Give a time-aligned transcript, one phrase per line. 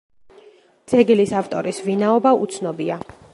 [0.93, 2.99] ძეგლის ავტორის ვინაობა უცნობია.